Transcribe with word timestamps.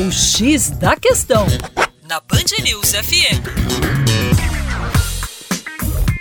O 0.00 0.12
X 0.12 0.70
da 0.70 0.94
Questão, 0.94 1.44
na 2.08 2.20
Band 2.20 2.62
News 2.62 2.92
FM. 2.92 3.42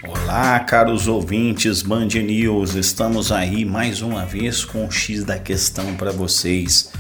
Olá, 0.08 0.60
caros 0.62 1.08
ouvintes 1.08 1.84
Band 1.84 2.08
News, 2.08 2.74
estamos 2.74 3.32
aí 3.32 3.64
mais 3.64 4.02
uma 4.02 4.26
vez 4.26 4.66
com 4.66 4.88
o 4.88 4.92
X 4.92 5.24
da 5.24 5.38
Questão 5.38 5.96
para 5.96 6.12
vocês. 6.12 6.92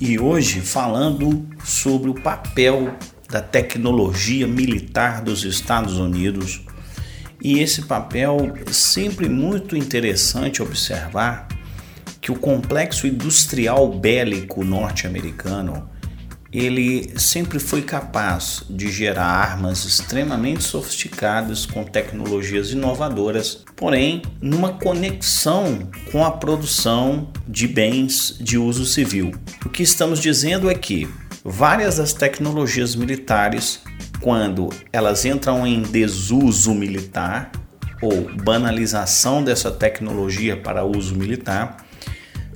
E 0.00 0.18
hoje 0.18 0.62
falando 0.62 1.46
sobre 1.62 2.08
o 2.08 2.14
papel 2.14 2.96
da 3.28 3.42
tecnologia 3.42 4.46
militar 4.46 5.20
dos 5.20 5.44
Estados 5.44 5.98
Unidos. 5.98 6.62
E 7.42 7.58
esse 7.58 7.82
papel 7.82 8.56
é 8.66 8.72
sempre 8.72 9.28
muito 9.28 9.76
interessante 9.76 10.62
observar 10.62 11.46
que 12.22 12.32
o 12.32 12.38
complexo 12.38 13.06
industrial 13.06 13.86
bélico 13.92 14.64
norte-americano 14.64 15.94
ele 16.58 17.12
sempre 17.18 17.58
foi 17.58 17.82
capaz 17.82 18.62
de 18.70 18.90
gerar 18.90 19.26
armas 19.26 19.84
extremamente 19.84 20.64
sofisticadas 20.64 21.66
com 21.66 21.84
tecnologias 21.84 22.70
inovadoras, 22.70 23.62
porém 23.76 24.22
numa 24.40 24.72
conexão 24.72 25.86
com 26.10 26.24
a 26.24 26.30
produção 26.30 27.28
de 27.46 27.68
bens 27.68 28.38
de 28.40 28.56
uso 28.56 28.86
civil. 28.86 29.32
O 29.66 29.68
que 29.68 29.82
estamos 29.82 30.18
dizendo 30.18 30.70
é 30.70 30.74
que 30.74 31.06
várias 31.44 31.98
das 31.98 32.14
tecnologias 32.14 32.96
militares, 32.96 33.82
quando 34.22 34.70
elas 34.90 35.26
entram 35.26 35.66
em 35.66 35.82
desuso 35.82 36.72
militar 36.72 37.52
ou 38.00 38.30
banalização 38.42 39.44
dessa 39.44 39.70
tecnologia 39.70 40.56
para 40.56 40.86
uso 40.86 41.16
militar, 41.16 41.84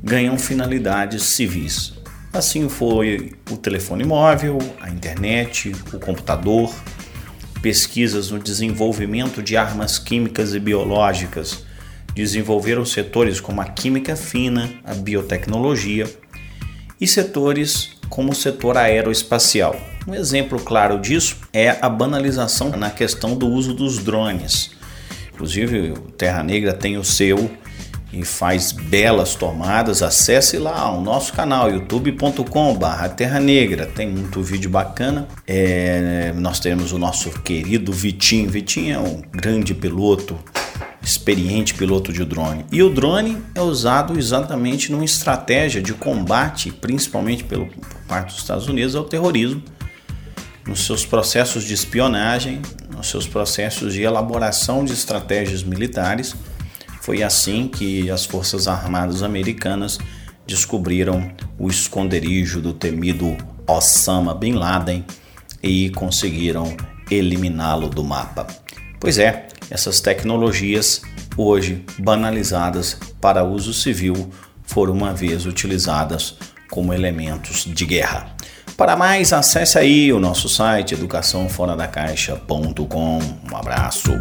ganham 0.02 0.38
finalidades 0.38 1.22
civis. 1.22 1.99
Assim 2.33 2.69
foi 2.69 3.33
o 3.51 3.57
telefone 3.57 4.05
móvel, 4.05 4.59
a 4.80 4.89
internet, 4.89 5.73
o 5.93 5.98
computador, 5.98 6.72
pesquisas 7.61 8.31
no 8.31 8.39
desenvolvimento 8.39 9.42
de 9.42 9.56
armas 9.56 9.98
químicas 9.98 10.55
e 10.55 10.61
biológicas 10.61 11.64
desenvolveram 12.14 12.84
setores 12.84 13.41
como 13.41 13.61
a 13.61 13.64
química 13.64 14.14
fina, 14.14 14.70
a 14.84 14.95
biotecnologia 14.95 16.09
e 17.00 17.06
setores 17.06 17.91
como 18.09 18.31
o 18.31 18.34
setor 18.34 18.77
aeroespacial. 18.77 19.75
Um 20.06 20.15
exemplo 20.15 20.61
claro 20.61 21.00
disso 21.00 21.37
é 21.53 21.78
a 21.81 21.89
banalização 21.89 22.70
na 22.70 22.91
questão 22.91 23.34
do 23.34 23.48
uso 23.48 23.75
dos 23.75 23.98
drones. 23.98 24.70
Inclusive, 25.33 25.92
o 25.92 25.97
Terra 26.12 26.42
Negra 26.42 26.72
tem 26.72 26.97
o 26.97 27.05
seu 27.05 27.50
e 28.12 28.25
faz 28.25 28.72
belas 28.72 29.34
tomadas. 29.34 30.03
Acesse 30.03 30.58
lá 30.58 30.91
o 30.92 31.00
nosso 31.00 31.33
canal 31.33 31.70
youtube.com/barra 31.70 33.08
Terra 33.08 33.41
Negra. 33.41 33.86
Tem 33.86 34.08
muito 34.08 34.42
vídeo 34.42 34.70
bacana. 34.70 35.28
É, 35.47 36.33
nós 36.36 36.61
temos 36.61 36.92
o 36.92 36.98
nosso 36.98 37.31
querido 37.42 37.92
Vitinho. 37.92 38.50
Vitinho 38.50 38.94
é 38.94 38.98
um 38.98 39.22
grande 39.33 39.75
piloto 39.75 40.38
experiente 41.03 41.75
piloto 41.75 42.12
de 42.12 42.25
drone. 42.25 42.64
E 42.70 42.83
o 42.83 42.91
drone 42.91 43.42
é 43.55 43.61
usado 43.61 44.19
exatamente 44.19 44.92
numa 44.92 45.05
estratégia 45.05 45.83
de 45.83 45.94
combate, 45.94 46.70
principalmente 46.70 47.42
pelo, 47.44 47.66
por 47.66 48.00
parte 48.06 48.27
dos 48.28 48.38
Estados 48.38 48.69
Unidos, 48.69 48.94
ao 48.94 49.05
terrorismo, 49.05 49.62
nos 50.66 50.84
seus 50.84 51.06
processos 51.06 51.64
de 51.64 51.75
espionagem, 51.75 52.61
nos 52.94 53.08
seus 53.08 53.27
processos 53.27 53.94
de 53.94 54.03
elaboração 54.03 54.84
de 54.84 54.92
estratégias 54.92 55.62
militares. 55.62 56.34
Foi 57.01 57.23
assim 57.23 57.69
que 57.69 58.11
as 58.11 58.25
Forças 58.25 58.69
Armadas 58.69 59.23
Americanas 59.23 59.98
descobriram 60.47 61.31
o 61.59 61.69
esconderijo 61.69 62.61
do 62.61 62.73
temido 62.73 63.37
Osama 63.67 64.34
Bin 64.34 64.55
Laden 64.55 65.05
e 65.62 65.91
conseguiram 65.91 66.75
eliminá-lo 67.11 67.89
do 67.89 68.05
mapa. 68.05 68.47
Pois 68.98 69.19
é, 69.19 69.48
essas 69.71 70.01
tecnologias, 70.01 71.03
hoje 71.37 71.84
banalizadas 71.99 72.99
para 73.21 73.44
uso 73.44 73.72
civil, 73.72 74.31
foram 74.62 74.93
uma 74.93 75.15
vez 75.15 75.47
utilizadas 75.47 76.37
como 76.71 76.93
elementos 76.93 77.65
de 77.65 77.87
guerra. 77.87 78.37
Para 78.77 78.97
mais, 78.97 79.33
acesse 79.33 79.78
aí 79.78 80.12
o 80.12 80.19
nosso 80.19 80.49
site 80.49 80.94
educaçãoforadacaixa.com. 80.94 83.21
Um 83.50 83.56
abraço. 83.56 84.21